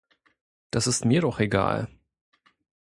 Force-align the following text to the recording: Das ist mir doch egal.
Das 0.71 0.87
ist 0.87 1.05
mir 1.05 1.21
doch 1.21 1.39
egal. 1.39 1.87